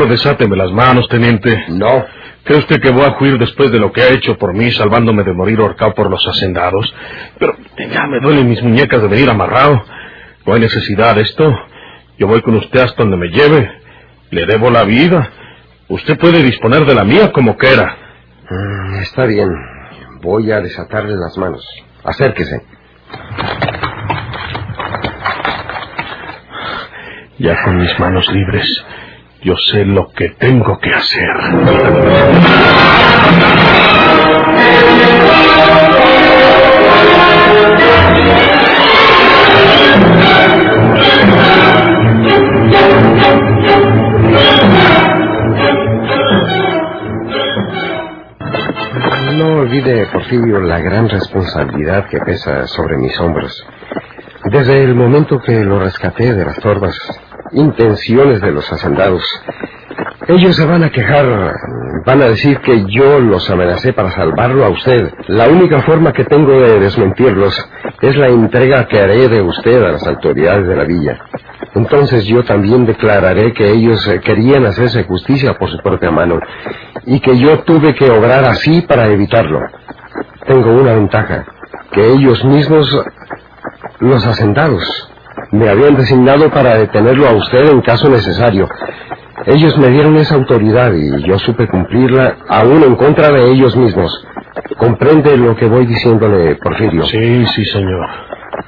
Favor, 0.00 0.08
desáteme 0.08 0.56
las 0.56 0.72
manos, 0.72 1.08
teniente. 1.08 1.64
No. 1.68 2.04
¿Cree 2.44 2.58
usted 2.58 2.80
que 2.80 2.90
voy 2.90 3.04
a 3.04 3.16
huir 3.18 3.38
después 3.38 3.70
de 3.70 3.78
lo 3.78 3.92
que 3.92 4.02
ha 4.02 4.08
hecho 4.08 4.36
por 4.38 4.54
mí, 4.54 4.70
salvándome 4.72 5.24
de 5.24 5.32
morir 5.32 5.60
ahorcado 5.60 5.94
por 5.94 6.10
los 6.10 6.26
hacendados? 6.26 6.92
Pero 7.38 7.56
ya 7.78 8.06
me 8.06 8.20
duelen 8.20 8.48
mis 8.48 8.62
muñecas 8.62 9.02
de 9.02 9.08
venir 9.08 9.28
amarrado. 9.28 9.84
No 10.46 10.54
hay 10.54 10.60
necesidad 10.60 11.14
de 11.16 11.22
esto. 11.22 11.54
Yo 12.18 12.26
voy 12.26 12.40
con 12.42 12.54
usted 12.56 12.80
hasta 12.80 13.02
donde 13.02 13.18
me 13.18 13.28
lleve. 13.28 13.70
Le 14.30 14.46
debo 14.46 14.70
la 14.70 14.84
vida. 14.84 15.30
Usted 15.88 16.18
puede 16.18 16.42
disponer 16.42 16.86
de 16.86 16.94
la 16.94 17.04
mía 17.04 17.30
como 17.32 17.56
quiera. 17.56 17.96
Mm, 18.48 18.94
está 19.02 19.26
bien. 19.26 19.48
Voy 20.22 20.50
a 20.50 20.60
desatarle 20.60 21.16
las 21.16 21.36
manos. 21.36 21.66
Acérquese. 22.04 22.62
Ya 27.38 27.56
con 27.64 27.76
mis 27.78 27.98
manos 27.98 28.30
libres, 28.32 28.84
yo 29.42 29.54
sé 29.56 29.84
lo 29.84 30.08
que 30.08 30.30
tengo 30.30 30.78
que 30.78 30.90
hacer. 30.92 31.36
No 49.38 49.60
olvide, 49.60 50.06
Porfirio, 50.12 50.60
la 50.60 50.80
gran 50.80 51.08
responsabilidad 51.08 52.06
que 52.08 52.18
pesa 52.20 52.66
sobre 52.66 52.96
mis 52.98 53.18
hombros. 53.20 53.66
Desde 54.44 54.84
el 54.84 54.94
momento 54.94 55.40
que 55.40 55.64
lo 55.64 55.78
rescaté 55.78 56.34
de 56.34 56.44
las 56.44 56.58
torvas, 56.58 56.94
intenciones 57.52 58.40
de 58.40 58.52
los 58.52 58.70
hacendados, 58.72 59.22
ellos 60.28 60.54
se 60.54 60.64
van 60.64 60.84
a 60.84 60.90
quejar, 60.90 61.26
van 62.06 62.22
a 62.22 62.26
decir 62.26 62.58
que 62.60 62.84
yo 62.88 63.18
los 63.18 63.50
amenacé 63.50 63.92
para 63.92 64.10
salvarlo 64.10 64.64
a 64.64 64.68
usted. 64.68 65.12
La 65.28 65.48
única 65.48 65.82
forma 65.82 66.12
que 66.12 66.24
tengo 66.24 66.52
de 66.52 66.78
desmentirlos 66.78 67.68
es 68.00 68.16
la 68.16 68.28
entrega 68.28 68.86
que 68.86 69.00
haré 69.00 69.28
de 69.28 69.42
usted 69.42 69.82
a 69.82 69.92
las 69.92 70.06
autoridades 70.06 70.66
de 70.68 70.76
la 70.76 70.84
villa. 70.84 71.18
Entonces 71.74 72.26
yo 72.26 72.42
también 72.44 72.86
declararé 72.86 73.52
que 73.52 73.70
ellos 73.70 74.06
eh, 74.08 74.20
querían 74.20 74.66
hacerse 74.66 75.04
justicia 75.04 75.54
por 75.54 75.70
su 75.70 75.78
propia 75.78 76.10
mano 76.10 76.38
y 77.06 77.20
que 77.20 77.38
yo 77.38 77.60
tuve 77.60 77.94
que 77.94 78.10
obrar 78.10 78.44
así 78.44 78.82
para 78.82 79.06
evitarlo. 79.08 79.60
Tengo 80.46 80.72
una 80.72 80.94
ventaja, 80.94 81.44
que 81.92 82.12
ellos 82.12 82.44
mismos, 82.44 83.04
los 84.00 84.26
hacendados, 84.26 85.12
me 85.52 85.68
habían 85.68 85.96
designado 85.96 86.50
para 86.50 86.76
detenerlo 86.76 87.28
a 87.28 87.32
usted 87.32 87.70
en 87.70 87.80
caso 87.80 88.08
necesario. 88.08 88.68
Ellos 89.46 89.76
me 89.78 89.88
dieron 89.88 90.16
esa 90.16 90.34
autoridad 90.34 90.92
y 90.92 91.22
yo 91.26 91.38
supe 91.38 91.66
cumplirla 91.66 92.36
aún 92.48 92.82
en 92.82 92.94
contra 92.96 93.30
de 93.30 93.50
ellos 93.50 93.76
mismos. 93.76 94.12
¿Comprende 94.76 95.36
lo 95.36 95.56
que 95.56 95.66
voy 95.66 95.86
diciéndole, 95.86 96.56
Porfirio? 96.56 97.04
Sí, 97.04 97.46
sí, 97.46 97.64
señor. 97.64 98.06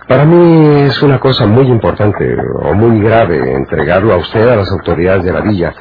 Para 0.09 0.25
mí 0.25 0.83
es 0.83 1.03
una 1.03 1.19
cosa 1.19 1.47
muy 1.47 1.67
importante 1.67 2.37
o 2.62 2.75
muy 2.75 3.01
grave 3.01 3.55
entregarlo 3.55 4.15
a 4.15 4.17
usted 4.17 4.49
a 4.49 4.57
las 4.57 4.71
autoridades 4.73 5.25
de 5.25 5.33
la 5.33 5.41
villa, 5.41 5.75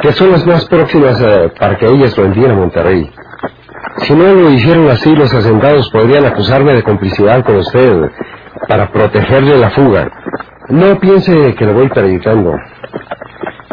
que 0.00 0.12
son 0.12 0.32
las 0.32 0.46
más 0.46 0.64
próximas 0.66 1.20
eh, 1.20 1.52
para 1.58 1.76
que 1.76 1.86
ellas 1.86 2.16
lo 2.16 2.24
envíen 2.24 2.50
a 2.50 2.54
Monterrey. 2.54 3.10
Si 3.98 4.14
no 4.14 4.34
lo 4.34 4.50
hicieron 4.50 4.88
así, 4.88 5.14
los 5.14 5.32
hacendados 5.32 5.90
podrían 5.90 6.24
acusarme 6.26 6.74
de 6.74 6.82
complicidad 6.82 7.44
con 7.44 7.56
usted 7.56 8.10
para 8.66 8.90
protegerle 8.90 9.58
la 9.58 9.70
fuga. 9.70 10.10
No 10.68 10.98
piense 10.98 11.54
que 11.54 11.64
lo 11.64 11.74
voy 11.74 11.88
predicando, 11.88 12.54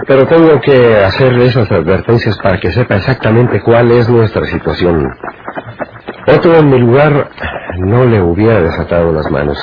pero 0.08 0.25
tengo 0.27 0.62
que 0.62 1.04
hacerle 1.04 1.46
esas 1.46 1.72
advertencias 1.72 2.38
para 2.38 2.60
que 2.60 2.72
sepa 2.72 2.96
exactamente 2.96 3.62
cuál 3.62 3.92
es 3.92 4.10
nuestra 4.10 4.46
situación. 4.46 5.10
Otro 6.27 6.56
en 6.58 6.70
mi 6.70 6.80
lugar 6.80 7.30
no 7.80 8.06
le 8.06 8.22
hubiera 8.22 8.62
desatado 8.62 9.12
las 9.12 9.30
manos. 9.30 9.58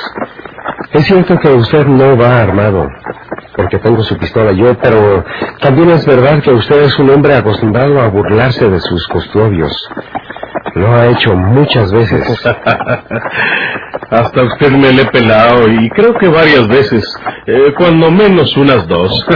Es 0.91 1.05
cierto 1.05 1.39
que 1.39 1.49
usted 1.49 1.85
no 1.87 2.15
va 2.17 2.41
armado, 2.41 2.87
porque 3.55 3.79
tengo 3.79 4.03
su 4.03 4.17
pistola 4.17 4.51
yo, 4.51 4.77
pero 4.77 5.23
también 5.59 5.89
es 5.89 6.05
verdad 6.05 6.41
que 6.41 6.51
usted 6.51 6.83
es 6.83 6.99
un 6.99 7.09
hombre 7.09 7.35
acostumbrado 7.35 7.99
a 7.99 8.09
burlarse 8.09 8.69
de 8.69 8.79
sus 8.79 9.07
custodios. 9.07 9.71
Lo 10.75 10.93
ha 10.93 11.07
hecho 11.07 11.35
muchas 11.35 11.91
veces. 11.91 12.23
Hasta 14.13 14.43
usted 14.43 14.71
me 14.71 14.93
le 14.93 15.01
he 15.01 15.05
pelado 15.05 15.67
y 15.67 15.89
creo 15.89 16.13
que 16.13 16.27
varias 16.27 16.67
veces, 16.67 17.03
eh, 17.47 17.73
cuando 17.75 18.11
menos 18.11 18.55
unas 18.57 18.87
dos. 18.87 19.11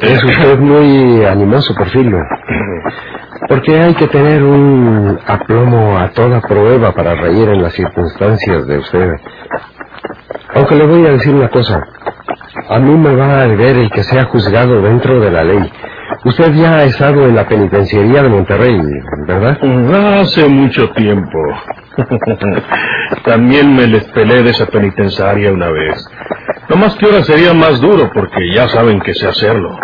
Es 0.00 0.24
usted 0.24 0.58
muy 0.58 1.24
animoso, 1.26 1.74
Porfirio. 1.74 2.18
Porque 3.48 3.78
hay 3.78 3.94
que 3.94 4.06
tener 4.06 4.42
un 4.42 5.18
aplomo 5.26 5.98
a 5.98 6.08
toda 6.12 6.40
prueba 6.40 6.92
para 6.92 7.14
reír 7.14 7.50
en 7.50 7.62
las 7.62 7.74
circunstancias 7.74 8.66
de 8.66 8.78
usted. 8.78 9.10
Aunque 10.54 10.74
le 10.74 10.86
voy 10.86 11.06
a 11.06 11.10
decir 11.10 11.34
una 11.34 11.50
cosa. 11.50 11.82
A 12.70 12.78
mí 12.78 12.96
me 12.96 13.14
va 13.14 13.42
a 13.42 13.46
deber 13.46 13.76
el 13.76 13.90
que 13.90 14.04
sea 14.04 14.24
juzgado 14.24 14.80
dentro 14.80 15.20
de 15.20 15.30
la 15.30 15.44
ley. 15.44 15.70
Usted 16.24 16.54
ya 16.54 16.76
ha 16.76 16.84
estado 16.84 17.26
en 17.26 17.36
la 17.36 17.46
penitenciaría 17.46 18.22
de 18.22 18.28
Monterrey, 18.30 18.80
¿verdad? 19.26 20.20
Hace 20.20 20.48
mucho 20.48 20.88
tiempo. 20.92 21.38
También 23.24 23.74
me 23.74 23.86
les 23.86 24.04
pelé 24.12 24.42
de 24.42 24.50
esa 24.50 24.66
penitenciaria 24.66 25.52
una 25.52 25.70
vez. 25.70 26.04
No 26.68 26.76
más 26.76 26.94
que 26.96 27.06
ahora 27.06 27.22
sería 27.24 27.54
más 27.54 27.80
duro 27.80 28.10
porque 28.14 28.52
ya 28.52 28.68
saben 28.68 29.00
que 29.00 29.14
sé 29.14 29.28
hacerlo. 29.28 29.78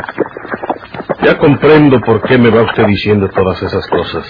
Ya 1.23 1.37
comprendo 1.38 2.00
por 2.00 2.23
qué 2.23 2.38
me 2.38 2.50
va 2.50 2.62
usted 2.62 2.87
diciendo 2.87 3.29
todas 3.29 3.62
esas 3.62 3.87
cosas. 3.88 4.25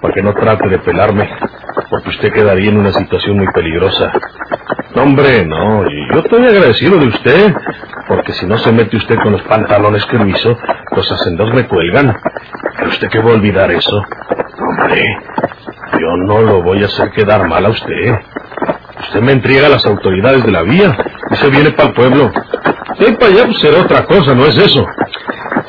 Para 0.00 0.14
que 0.14 0.22
no 0.22 0.32
trate 0.32 0.68
de 0.68 0.78
pelarme, 0.78 1.28
porque 1.90 2.10
usted 2.10 2.32
quedaría 2.32 2.70
en 2.70 2.78
una 2.78 2.92
situación 2.92 3.36
muy 3.36 3.46
peligrosa. 3.52 4.12
No, 4.94 5.02
hombre, 5.02 5.44
no, 5.44 5.84
yo 5.84 6.20
estoy 6.20 6.46
agradecido 6.46 6.98
de 6.98 7.08
usted, 7.08 7.54
porque 8.06 8.32
si 8.32 8.46
no 8.46 8.56
se 8.58 8.72
mete 8.72 8.96
usted 8.96 9.16
con 9.22 9.32
los 9.32 9.42
pantalones 9.42 10.04
que 10.06 10.18
me 10.18 10.30
hizo, 10.30 10.56
los 10.96 11.12
hacendados 11.12 11.52
me 11.54 11.66
cuelgan. 11.66 12.16
¿Pero 12.78 12.90
usted 12.90 13.08
qué 13.08 13.18
va 13.18 13.30
a 13.30 13.34
olvidar 13.34 13.70
eso? 13.70 14.02
Hombre, 14.60 15.02
yo 16.08 16.16
no 16.16 16.40
lo 16.40 16.62
voy 16.62 16.82
a 16.82 16.86
hacer 16.86 17.10
quedar 17.10 17.46
mal 17.48 17.66
a 17.66 17.68
usted. 17.68 18.14
Usted 19.00 19.20
me 19.20 19.32
entrega 19.32 19.66
a 19.66 19.70
las 19.70 19.84
autoridades 19.86 20.42
de 20.44 20.50
la 20.50 20.62
vía 20.62 20.96
y 21.30 21.36
se 21.36 21.50
viene 21.50 21.70
para 21.72 21.88
el 21.88 21.94
pueblo. 21.94 22.30
Si 22.98 23.12
para 23.12 23.26
allá, 23.26 23.44
pues 23.44 23.60
será 23.60 23.80
otra 23.82 24.04
cosa, 24.06 24.34
¿no 24.34 24.46
es 24.46 24.56
eso? 24.56 24.84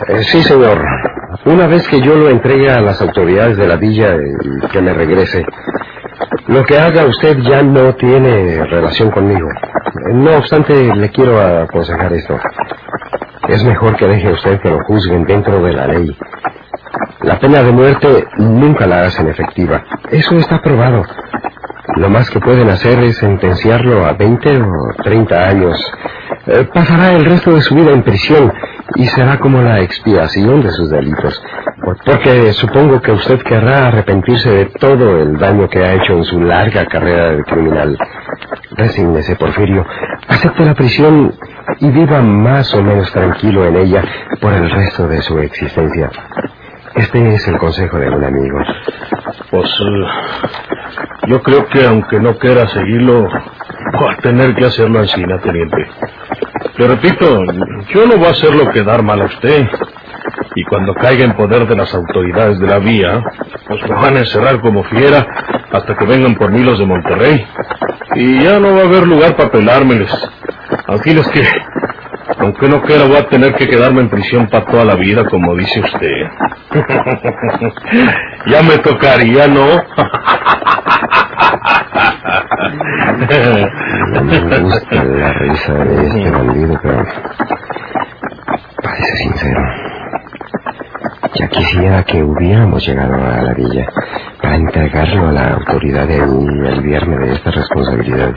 Eh, 0.08 0.24
sí, 0.24 0.42
señor. 0.44 0.82
Una 1.46 1.68
vez 1.68 1.88
que 1.88 2.02
yo 2.02 2.16
lo 2.16 2.30
entregue 2.30 2.70
a 2.70 2.82
las 2.82 3.02
autoridades 3.02 3.58
de 3.58 3.68
la 3.68 3.76
villa 3.76 4.16
y 4.16 4.68
que 4.68 4.82
me 4.82 4.94
regrese, 4.94 5.44
lo 6.48 6.66
que 6.66 6.78
haga 6.78 7.06
usted 7.06 7.38
ya 7.40 7.62
no 7.62 7.94
tiene 7.96 8.64
relación 8.66 9.12
conmigo. 9.12 9.48
No 10.14 10.38
obstante, 10.38 10.74
le 10.96 11.10
quiero 11.12 11.40
aconsejar 11.40 12.14
esto. 12.14 12.38
Es 13.48 13.64
mejor 13.64 13.96
que 13.96 14.08
deje 14.08 14.32
usted 14.32 14.60
que 14.60 14.70
lo 14.70 14.84
juzguen 14.86 15.26
dentro 15.26 15.62
de 15.62 15.74
la 15.74 15.88
ley. 15.88 16.18
La 17.22 17.38
pena 17.38 17.62
de 17.62 17.72
muerte 17.72 18.28
nunca 18.38 18.88
la 18.88 19.02
hacen 19.02 19.28
efectiva. 19.28 19.84
Eso 20.10 20.38
está 20.38 20.62
probado. 20.62 21.06
Lo 21.98 22.10
más 22.10 22.30
que 22.30 22.40
pueden 22.40 22.70
hacer 22.70 22.98
es 23.04 23.18
sentenciarlo 23.18 24.06
a 24.06 24.14
20 24.14 24.62
o 24.62 25.04
30 25.04 25.48
años. 25.48 25.94
Eh, 26.48 26.68
pasará 26.74 27.12
el 27.14 27.26
resto 27.26 27.52
de 27.52 27.62
su 27.62 27.76
vida 27.76 27.92
en 27.92 28.04
prisión 28.04 28.54
y 28.96 29.06
será 29.08 29.38
como 29.38 29.62
la 29.62 29.82
expiación 29.82 30.62
de 30.62 30.72
sus 30.72 30.90
delitos. 30.90 31.44
Porque 32.06 32.54
supongo 32.54 33.02
que 33.02 33.12
usted 33.12 33.42
querrá 33.42 33.88
arrepentirse 33.88 34.50
de 34.50 34.66
todo 34.68 35.22
el 35.22 35.38
daño 35.38 35.68
que 35.68 35.80
ha 35.84 35.96
hecho 35.96 36.14
en 36.14 36.24
su 36.24 36.40
larga 36.40 36.86
carrera 36.86 37.32
de 37.32 37.44
criminal. 37.44 37.98
Resígnese, 38.72 39.36
Porfirio. 39.36 39.86
Acepte 40.28 40.64
la 40.64 40.74
prisión 40.74 41.34
y 41.80 41.90
viva 41.90 42.22
más 42.22 42.74
o 42.74 42.82
menos 42.82 43.12
tranquilo 43.12 43.66
en 43.66 43.76
ella 43.76 44.04
por 44.40 44.54
el 44.54 44.70
resto 44.70 45.08
de 45.08 45.22
su 45.22 45.38
existencia. 45.40 46.10
Este 46.96 47.36
es 47.36 47.48
el 47.48 47.58
consejo 47.58 47.98
de 47.98 48.10
un 48.10 48.24
amigo. 48.24 48.58
Pues 49.52 49.70
eh, 49.70 50.06
yo 51.28 51.42
creo 51.44 51.68
que 51.68 51.86
aunque 51.86 52.20
no 52.20 52.36
quiera 52.38 52.68
seguirlo, 52.68 53.28
voy 54.00 54.14
a 54.14 54.18
tener 54.18 54.56
que 54.56 54.66
hacerlo 54.66 55.00
así, 55.00 55.24
teniente. 55.44 55.88
Le 56.78 56.88
repito, 56.88 57.44
yo 57.94 58.06
no 58.08 58.18
voy 58.18 58.28
a 58.28 58.32
hacerlo 58.32 58.72
quedar 58.72 59.04
mal 59.04 59.22
a 59.22 59.26
usted. 59.26 59.68
Y 60.56 60.64
cuando 60.64 60.94
caiga 60.96 61.26
en 61.26 61.36
poder 61.36 61.68
de 61.68 61.76
las 61.76 61.94
autoridades 61.94 62.60
de 62.60 62.68
la 62.68 62.80
vía, 62.80 63.24
pues 63.68 63.82
me 63.84 63.96
van 63.96 64.18
a 64.18 64.20
encerrar 64.20 64.60
como 64.60 64.84
fiera 64.84 65.26
hasta 65.72 65.96
que 65.96 66.06
vengan 66.06 66.36
por 66.36 66.52
mí 66.52 66.64
los 66.64 66.80
de 66.80 66.86
Monterrey. 66.86 67.48
Y 68.16 68.44
ya 68.44 68.60
no 68.60 68.74
va 68.74 68.82
a 68.82 68.86
haber 68.86 69.08
lugar 69.08 69.36
para 69.36 69.52
pelármeles. 69.52 70.12
Aquí 70.88 71.12
es 71.12 71.28
que, 71.28 71.44
aunque 72.40 72.68
no 72.70 72.82
quiera, 72.82 73.06
voy 73.06 73.18
a 73.18 73.28
tener 73.28 73.54
que 73.56 73.68
quedarme 73.68 74.02
en 74.02 74.10
prisión 74.10 74.48
para 74.48 74.66
toda 74.66 74.86
la 74.86 74.96
vida, 74.96 75.26
como 75.26 75.56
dice 75.56 75.82
usted. 75.82 76.28
ya 78.48 78.64
me 78.64 78.78
tocaría, 78.78 79.48
¿no? 79.48 79.66
No 84.14 84.24
me 84.24 84.60
gusta 84.60 85.04
la 85.04 85.34
risa 85.34 85.74
de 85.74 86.04
este 86.04 86.32
bandido, 86.32 86.80
pero 86.82 87.06
parece 88.82 89.18
sincero. 89.18 89.62
Ya 91.36 91.48
quisiera 91.48 92.04
que 92.04 92.24
hubiéramos 92.24 92.86
llegado 92.86 93.16
a 93.16 93.42
la 93.42 93.54
villa 93.54 93.86
para 94.42 94.56
entregarlo 94.56 95.28
a 95.28 95.32
la 95.32 95.54
autoridad 95.56 96.08
y 96.10 96.68
aliviarme 96.68 97.18
de 97.18 97.34
esta 97.34 97.52
responsabilidad. 97.52 98.34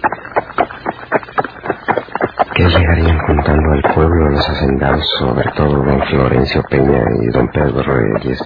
¿Qué 2.62 2.68
llegarían 2.68 3.18
contando 3.26 3.72
al 3.72 3.82
pueblo 3.92 4.28
los 4.30 4.48
hacendados, 4.48 5.04
sobre 5.18 5.50
todo 5.56 5.82
don 5.82 6.00
Florencio 6.02 6.62
Peña 6.70 7.02
y 7.20 7.26
don 7.32 7.48
Pedro 7.48 7.82
Reyes? 7.82 8.40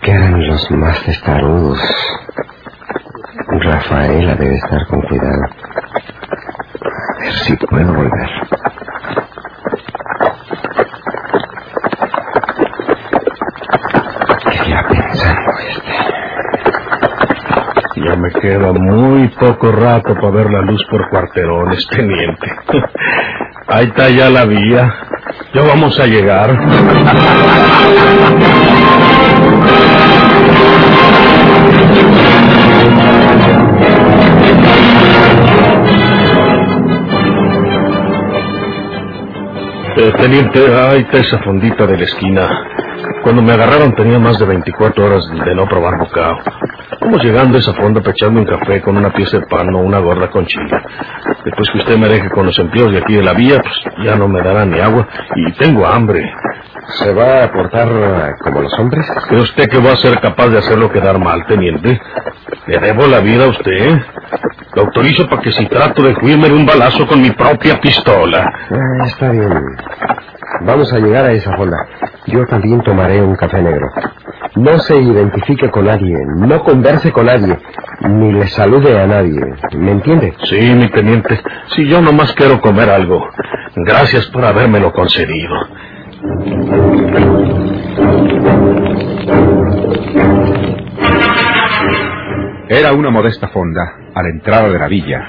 Que 0.00 0.12
eran 0.12 0.46
los 0.46 0.70
más 0.70 1.02
testarudos. 1.02 1.80
Rafaela 3.48 4.36
debe 4.36 4.54
estar 4.54 4.86
con 4.86 5.02
cuidado. 5.02 5.42
A 5.42 7.18
ver 7.18 7.32
si 7.32 7.56
puedo 7.56 7.92
volver. 7.92 8.30
¿Qué 14.44 14.68
irá 14.68 14.86
pensando 14.88 15.50
este? 15.68 15.92
Ya 18.06 18.14
muy 18.72 19.28
poco 19.28 19.70
rato 19.72 20.14
para 20.14 20.30
ver 20.30 20.50
la 20.50 20.62
luz 20.62 20.82
por 20.90 21.08
cuarterones, 21.10 21.86
teniente. 21.88 22.46
Ahí 23.68 23.86
está 23.86 24.08
ya 24.08 24.30
la 24.30 24.44
vía. 24.46 24.94
Ya 25.54 25.62
vamos 25.62 25.98
a 26.00 26.06
llegar. 26.06 26.58
Eh, 40.00 40.12
teniente, 40.16 40.60
ahí 40.76 41.00
está 41.00 41.18
esa 41.18 41.38
fondita 41.42 41.84
de 41.84 41.96
la 41.96 42.04
esquina. 42.04 42.48
Cuando 43.24 43.42
me 43.42 43.52
agarraron 43.52 43.92
tenía 43.96 44.20
más 44.20 44.38
de 44.38 44.46
24 44.46 45.04
horas 45.04 45.28
de 45.44 45.54
no 45.56 45.66
probar 45.66 45.98
bocado. 45.98 46.36
Vamos 47.08 47.24
llegando 47.24 47.56
a 47.56 47.60
esa 47.60 47.72
fonda 47.72 48.02
echarme 48.04 48.40
un 48.40 48.44
café 48.44 48.82
con 48.82 48.98
una 48.98 49.10
pieza 49.10 49.38
de 49.38 49.46
pan 49.46 49.74
o 49.74 49.78
una 49.78 49.98
gorda 49.98 50.28
con 50.28 50.44
chile. 50.44 50.78
Después 51.42 51.70
que 51.70 51.78
usted 51.78 51.96
me 51.96 52.06
deje 52.06 52.28
con 52.28 52.44
los 52.44 52.58
empleos 52.58 52.92
de 52.92 52.98
aquí 52.98 53.14
de 53.14 53.22
la 53.22 53.32
vía, 53.32 53.58
pues 53.62 54.04
ya 54.04 54.14
no 54.14 54.28
me 54.28 54.42
dará 54.42 54.66
ni 54.66 54.78
agua 54.78 55.08
y 55.34 55.52
tengo 55.52 55.86
hambre. 55.86 56.30
¿Se 56.98 57.10
va 57.14 57.44
a 57.44 57.50
portar 57.50 57.88
eh, 57.88 58.32
como 58.44 58.60
los 58.60 58.78
hombres? 58.78 59.06
¿Cree 59.26 59.40
usted 59.40 59.70
que 59.70 59.78
va 59.78 59.92
a 59.92 59.96
ser 59.96 60.20
capaz 60.20 60.48
de 60.48 60.58
hacerlo 60.58 60.92
quedar 60.92 61.18
mal, 61.18 61.46
teniente? 61.46 61.98
Le 62.66 62.78
debo 62.78 63.06
la 63.06 63.20
vida 63.20 63.46
a 63.46 63.48
usted. 63.48 63.98
Lo 64.74 64.82
autorizo 64.82 65.26
para 65.30 65.40
que 65.40 65.52
si 65.52 65.66
trato 65.66 66.02
de 66.02 66.12
juirme 66.12 66.52
un 66.52 66.66
balazo 66.66 67.06
con 67.06 67.22
mi 67.22 67.30
propia 67.30 67.80
pistola. 67.80 68.44
Ah, 68.70 69.06
está 69.06 69.30
bien. 69.30 69.64
Vamos 70.60 70.92
a 70.92 70.98
llegar 70.98 71.24
a 71.24 71.32
esa 71.32 71.56
fonda. 71.56 71.78
Yo 72.26 72.44
también 72.44 72.82
tomaré 72.82 73.22
un 73.22 73.34
café 73.34 73.62
negro. 73.62 73.86
No 74.58 74.76
se 74.80 74.96
identifique 75.00 75.70
con 75.70 75.84
nadie, 75.84 76.16
no 76.36 76.64
converse 76.64 77.12
con 77.12 77.26
nadie, 77.26 77.56
ni 78.08 78.32
le 78.32 78.46
salude 78.48 78.98
a 79.00 79.06
nadie. 79.06 79.40
¿Me 79.76 79.92
entiende? 79.92 80.34
Sí, 80.44 80.60
mi 80.74 80.90
teniente. 80.90 81.40
Si 81.76 81.86
yo 81.86 82.00
nomás 82.00 82.32
quiero 82.32 82.60
comer 82.60 82.90
algo. 82.90 83.28
Gracias 83.76 84.26
por 84.26 84.44
habérmelo 84.44 84.92
concedido. 84.92 85.54
Era 92.68 92.92
una 92.92 93.10
modesta 93.10 93.48
fonda 93.48 93.82
a 94.14 94.22
la 94.22 94.28
entrada 94.28 94.68
de 94.68 94.78
la 94.78 94.88
villa. 94.88 95.28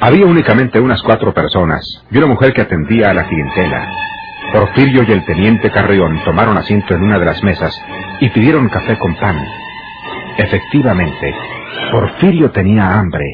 Había 0.00 0.26
únicamente 0.26 0.80
unas 0.80 1.02
cuatro 1.02 1.34
personas 1.34 2.04
y 2.10 2.18
una 2.18 2.28
mujer 2.28 2.52
que 2.54 2.62
atendía 2.62 3.10
a 3.10 3.14
la 3.14 3.26
clientela. 3.28 3.88
Porfirio 4.52 5.02
y 5.06 5.12
el 5.12 5.24
teniente 5.24 5.70
Carrión 5.70 6.22
tomaron 6.24 6.56
asiento 6.56 6.94
en 6.94 7.02
una 7.02 7.18
de 7.18 7.26
las 7.26 7.42
mesas 7.42 7.72
y 8.20 8.30
pidieron 8.30 8.68
café 8.68 8.96
con 8.98 9.14
pan. 9.16 9.36
Efectivamente, 10.38 11.34
Porfirio 11.92 12.50
tenía 12.50 12.98
hambre. 12.98 13.24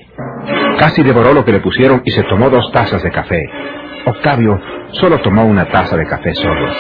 Casi 0.79 1.03
devoró 1.03 1.33
lo 1.33 1.45
que 1.45 1.53
le 1.53 1.61
pusieron 1.61 2.03
y 2.05 2.11
se 2.11 2.25
tomó 2.25 2.51
dos 2.51 2.71
tazas 2.73 3.03
de 3.03 3.11
café. 3.11 3.41
Octavio 4.07 4.61
solo 4.93 5.21
tomó 5.21 5.45
una 5.45 5.67
taza 5.67 5.97
de 5.97 6.07
café 6.07 6.35
solo. 6.35 6.73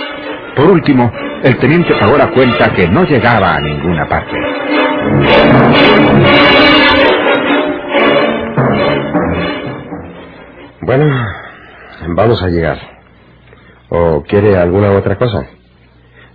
Por 0.56 0.70
último, 0.70 1.10
el 1.42 1.56
teniente 1.58 1.94
pagó 1.98 2.16
la 2.16 2.30
cuenta 2.30 2.72
que 2.72 2.88
no 2.88 3.04
llegaba 3.04 3.54
a 3.54 3.60
ninguna 3.60 4.06
parte. 4.08 4.36
Bueno, 10.80 11.06
vamos 12.14 12.42
a 12.42 12.48
llegar. 12.48 12.93
¿O 13.90 14.22
quiere 14.22 14.56
alguna 14.56 14.90
otra 14.92 15.16
cosa? 15.16 15.42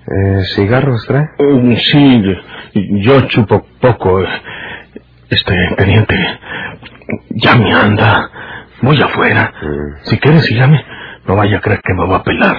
Eh, 0.08 0.42
¿Cigarros 0.56 1.06
trae? 1.08 1.30
Mm, 1.40 1.76
Sí, 1.76 2.24
yo 3.02 3.22
chupo 3.28 3.66
poco. 3.82 4.22
Este, 5.30 5.54
teniente, 5.78 6.16
ya 7.32 7.56
me 7.56 7.72
anda. 7.74 8.30
Voy 8.82 9.00
afuera. 9.02 9.54
Si 10.04 10.18
quiere, 10.20 10.40
sígame. 10.40 10.84
No 11.28 11.36
vaya 11.36 11.58
a 11.58 11.62
creer 11.62 11.82
que 11.84 11.94
me 11.94 12.08
va 12.08 12.18
a 12.18 12.24
pelar. 12.24 12.58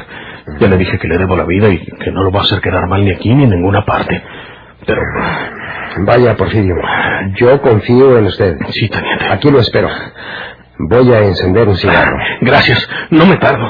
Ya 0.61 0.69
le 0.69 0.77
dije 0.77 0.99
que 0.99 1.09
le 1.09 1.19
debo 1.19 1.35
la 1.37 1.45
vida 1.45 1.69
y 1.69 1.79
que 1.79 2.11
no 2.13 2.23
lo 2.23 2.31
va 2.31 2.41
a 2.41 2.43
hacer 2.43 2.61
quedar 2.61 2.87
mal 2.87 3.05
ni 3.05 3.11
aquí 3.13 3.35
ni 3.35 3.45
en 3.45 3.51
ninguna 3.51 3.85
parte. 3.85 4.23
Pero, 4.87 5.01
Vaya, 6.05 6.37
Porfirio. 6.37 6.77
Yo 7.37 7.61
confío 7.61 8.19
en 8.19 8.27
usted. 8.27 8.57
sí, 8.71 8.89
teniente. 8.89 9.25
Aquí 9.31 9.51
lo 9.51 9.59
espero. 9.61 9.89
Voy 10.79 11.13
a 11.13 11.21
encender 11.21 11.67
un 11.69 11.77
cigarro. 11.77 12.17
Gracias. 12.43 12.89
No 13.11 13.27
me 13.27 13.37
tardo. 13.39 13.67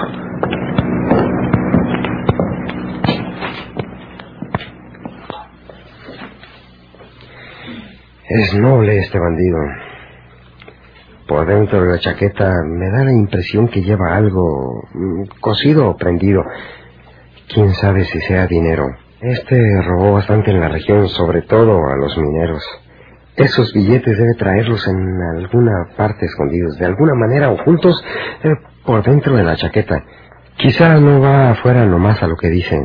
Es 8.33 8.55
noble 8.55 8.97
este 8.97 9.19
bandido. 9.19 9.59
Por 11.27 11.49
dentro 11.49 11.83
de 11.83 11.91
la 11.91 11.99
chaqueta 11.99 12.63
me 12.65 12.89
da 12.89 13.03
la 13.03 13.13
impresión 13.13 13.67
que 13.67 13.83
lleva 13.83 14.15
algo 14.15 14.85
mm, 14.95 15.41
cosido 15.41 15.89
o 15.89 15.97
prendido. 15.97 16.45
Quién 17.53 17.75
sabe 17.75 18.05
si 18.05 18.21
sea 18.21 18.47
dinero. 18.47 18.87
Este 19.21 19.61
robó 19.83 20.13
bastante 20.13 20.53
en 20.53 20.61
la 20.61 20.69
región, 20.69 21.09
sobre 21.09 21.43
todo 21.43 21.73
a 21.89 21.97
los 21.97 22.17
mineros. 22.19 22.63
Esos 23.35 23.73
billetes 23.75 24.17
debe 24.17 24.35
traerlos 24.35 24.87
en 24.87 25.21
alguna 25.37 25.89
parte 25.97 26.27
escondidos, 26.27 26.79
de 26.79 26.87
alguna 26.87 27.15
manera 27.17 27.51
ocultos 27.51 28.01
eh, 28.45 28.55
por 28.87 29.03
dentro 29.03 29.35
de 29.35 29.43
la 29.43 29.57
chaqueta. 29.57 30.05
Quizá 30.57 31.01
no 31.01 31.21
va 31.21 31.51
afuera 31.51 31.85
nomás 31.85 32.23
a 32.23 32.29
lo 32.29 32.37
que 32.37 32.49
dicen. 32.49 32.85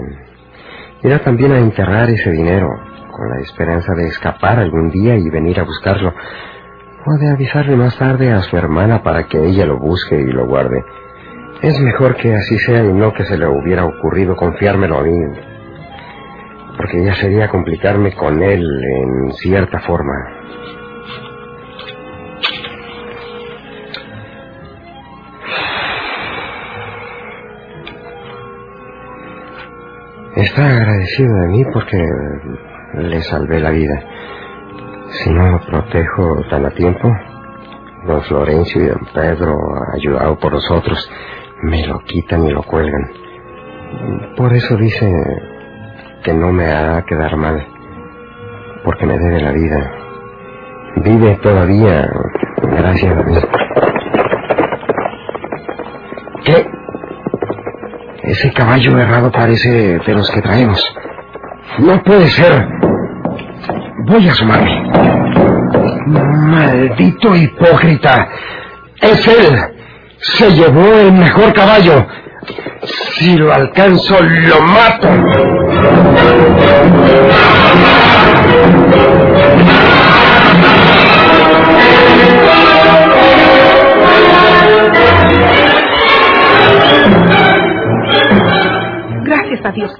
Irá 1.04 1.20
también 1.20 1.52
a 1.52 1.60
enterrar 1.60 2.10
ese 2.10 2.32
dinero, 2.32 2.68
con 3.16 3.30
la 3.30 3.40
esperanza 3.40 3.94
de 3.94 4.08
escapar 4.08 4.60
algún 4.60 4.90
día 4.90 5.16
y 5.16 5.30
venir 5.30 5.60
a 5.60 5.64
buscarlo. 5.64 6.14
O 7.06 7.18
de 7.18 7.30
avisarle 7.30 7.76
más 7.78 7.98
tarde 7.98 8.32
a 8.32 8.42
su 8.42 8.58
hermana 8.58 9.04
para 9.04 9.28
que 9.28 9.38
ella 9.38 9.66
lo 9.66 9.80
busque 9.80 10.20
y 10.20 10.26
lo 10.26 10.46
guarde. 10.48 10.84
Es 11.62 11.80
mejor 11.80 12.16
que 12.18 12.36
así 12.36 12.58
sea 12.60 12.84
y 12.84 12.92
no 12.92 13.14
que 13.14 13.24
se 13.24 13.38
le 13.38 13.48
hubiera 13.48 13.86
ocurrido 13.86 14.36
confiármelo 14.36 15.00
a 15.00 15.04
mí. 15.04 15.18
Porque 16.76 17.06
ya 17.06 17.16
sería 17.16 17.48
complicarme 17.48 18.14
con 18.14 18.44
él 18.44 18.64
en 18.64 19.32
cierta 19.34 19.80
forma. 19.80 20.14
Está 30.36 30.68
agradecido 30.68 31.34
de 31.42 31.48
mí 31.48 31.64
porque 31.72 31.98
le 32.98 33.22
salvé 33.22 33.60
la 33.60 33.72
vida. 33.72 34.04
Si 35.10 35.30
no 35.30 35.52
lo 35.52 35.60
protejo 35.62 36.42
tan 36.50 36.66
a 36.66 36.72
tiempo, 36.72 37.10
don 38.06 38.22
Florencio 38.24 38.84
y 38.84 38.88
don 38.88 39.08
Pedro, 39.14 39.58
ayudado 39.94 40.38
por 40.40 40.54
los 40.54 40.70
otros, 40.72 41.10
me 41.64 41.86
lo 41.88 42.00
quitan 42.00 42.46
y 42.46 42.52
lo 42.52 42.64
cuelgan. 42.64 43.12
Por 44.36 44.54
eso 44.54 44.76
dice 44.78 45.12
que 46.24 46.34
no 46.34 46.52
me 46.52 46.66
hará 46.66 47.04
quedar 47.04 47.36
mal, 47.38 47.66
porque 48.84 49.06
me 49.06 49.18
debe 49.18 49.42
la 49.42 49.52
vida. 49.52 49.92
Vive 50.98 51.36
todavía, 51.42 52.10
gracias 52.62 53.18
a 53.18 53.24
mí. 53.24 53.36
¿Qué? 56.46 56.68
Ese 58.24 58.52
caballo 58.54 58.98
errado 58.98 59.32
parece 59.32 60.00
de 60.00 60.14
los 60.14 60.30
que 60.32 60.42
traemos. 60.42 60.84
No 61.80 62.02
puede 62.04 62.28
ser. 62.28 62.75
Voy 64.08 64.28
a 64.28 64.32
asomarme. 64.32 64.72
Maldito 66.08 67.36
hipócrita. 67.36 68.28
Es 69.02 69.28
él. 69.28 69.58
Se 70.20 70.52
llevó 70.52 70.94
el 71.00 71.12
mejor 71.12 71.54
caballo. 71.54 72.06
Si 73.18 73.36
lo 73.36 73.52
alcanzo, 73.54 74.18
lo 74.22 74.62
mato. 74.62 75.08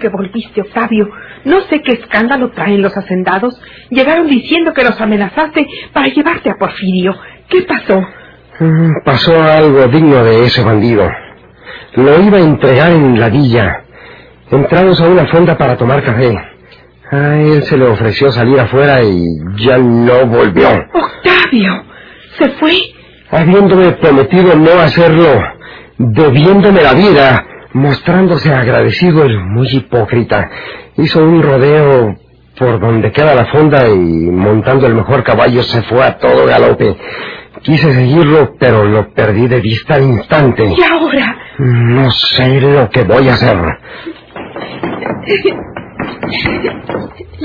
Que 0.06 0.16
volviste, 0.16 0.62
Octavio. 0.62 1.10
No 1.46 1.62
sé 1.62 1.82
qué 1.82 1.94
escándalo 1.94 2.52
traen 2.52 2.82
los 2.82 2.96
hacendados. 2.96 3.60
Llegaron 3.90 4.28
diciendo 4.28 4.72
que 4.74 4.84
los 4.84 5.00
amenazaste 5.02 5.68
para 5.94 6.08
llevarte 6.10 6.50
a 6.52 6.56
Porfirio. 6.60 7.16
¿Qué 7.50 7.62
pasó? 7.64 8.02
Mm, 8.60 8.92
Pasó 9.04 9.34
algo 9.42 9.88
digno 9.88 10.24
de 10.24 10.46
ese 10.46 10.64
bandido. 10.64 11.10
Lo 11.96 12.20
iba 12.22 12.38
a 12.38 12.42
entregar 12.42 12.92
en 12.92 13.20
la 13.20 13.30
villa. 13.30 13.82
Entramos 14.52 15.02
a 15.02 15.08
una 15.08 15.26
fonda 15.28 15.58
para 15.58 15.76
tomar 15.76 16.04
café. 16.04 16.38
A 17.12 17.36
él 17.38 17.64
se 17.64 17.78
le 17.78 17.86
ofreció 17.86 18.32
salir 18.32 18.60
afuera 18.60 19.02
y 19.04 19.24
ya 19.58 19.78
no 19.78 20.26
volvió. 20.28 20.68
Octavio, 20.94 21.84
¿se 22.38 22.50
fue? 22.60 22.74
Habiéndome 23.32 23.92
prometido 23.94 24.56
no 24.56 24.72
hacerlo, 24.80 25.42
debiéndome 25.98 26.82
la 26.82 26.94
vida, 26.94 27.46
mostrándose 27.76 28.54
agradecido 28.54 29.26
el 29.26 29.38
muy 29.38 29.68
hipócrita. 29.68 30.50
Hizo 30.96 31.20
un 31.22 31.44
rodeo 31.44 32.16
por 32.58 32.80
donde 32.80 33.12
queda 33.12 33.36
la 33.36 33.52
fonda 33.52 33.90
y 33.90 34.30
montando 34.32 34.88
el 34.88 34.96
mejor 34.96 35.24
caballo 35.26 35.62
se 35.62 35.82
fue 35.84 36.02
a 36.02 36.18
todo 36.18 36.46
galope. 36.46 36.96
Quise 37.64 37.94
seguirlo, 37.94 38.56
pero 38.58 38.86
lo 38.86 39.14
perdí 39.14 39.48
de 39.48 39.60
vista 39.60 39.96
al 39.96 40.04
instante. 40.04 40.64
¿Y 40.64 40.84
ahora? 40.84 41.38
No 41.58 42.10
sé 42.12 42.62
lo 42.62 42.90
que 42.90 43.04
voy 43.04 43.28
a 43.28 43.34
hacer. 43.34 43.58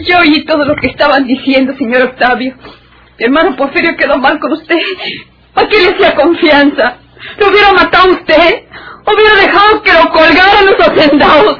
Yo 0.07 0.19
oí 0.21 0.45
todo 0.45 0.65
lo 0.65 0.77
que 0.77 0.89
estaban 0.89 1.27
diciendo, 1.27 1.75
señor 1.77 2.03
Octavio. 2.03 2.55
Mi 3.19 3.25
hermano 3.25 3.57
Porfirio 3.57 3.97
quedó 3.97 4.17
mal 4.19 4.39
con 4.39 4.53
usted. 4.53 4.77
¿A 5.57 5.67
qué 5.67 5.77
le 5.77 5.89
hacía 5.89 6.15
confianza? 6.15 6.99
¿Lo 7.39 7.49
hubiera 7.49 7.73
matado 7.73 8.13
usted? 8.13 8.65
¿Hubiera 9.07 9.37
dejado 9.37 9.83
que 9.83 9.93
lo 9.93 10.11
colgaran 10.11 10.67
los 10.67 10.89
hacendados? 10.89 11.57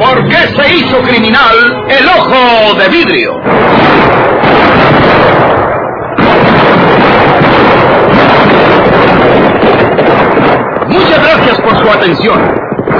¿Por 0.00 0.28
qué 0.28 0.62
se 0.62 0.74
hizo 0.74 1.02
criminal 1.02 1.84
el 1.88 2.08
ojo 2.08 2.74
de 2.78 2.88
vidrio? 2.88 3.40
Muchas 10.88 11.22
gracias 11.22 11.60
por 11.60 11.78
su 11.78 11.88
atención. 11.88 12.40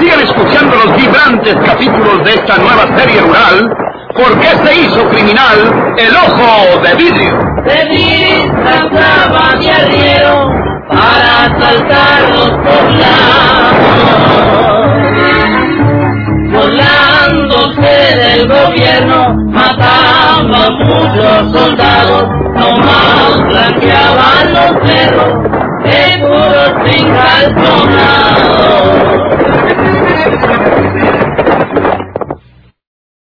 Sigan 0.00 0.20
escuchando 0.20 0.76
los 0.76 0.96
vibrantes 0.96 1.54
capítulos 1.66 2.24
de 2.24 2.30
esta 2.30 2.56
nueva 2.58 2.96
serie 2.98 3.20
rural. 3.20 3.81
¿Por 4.14 4.38
qué 4.40 4.48
se 4.64 4.80
hizo 4.80 5.08
criminal 5.08 5.94
el 5.96 6.14
ojo 6.14 6.80
de 6.82 6.94
vidrio? 6.96 7.38
Se 7.66 7.86
disfrazaba 7.86 9.54
de 9.58 9.70
arriero 9.70 10.50
para 10.88 11.44
asaltar 11.44 12.28
los 12.28 12.50
poblados. 12.50 14.02
Burlándose 16.52 18.16
del 18.16 18.48
gobierno, 18.48 19.34
mataba 19.48 20.36
a 20.36 20.42
muchos 20.42 21.52
soldados, 21.52 22.28
nomás 22.54 23.38
blanqueaban 23.48 24.52
los 24.52 24.86
cerros, 24.86 25.34
seguros 25.84 26.72
sin 26.84 27.14
calzonar. 27.14 28.71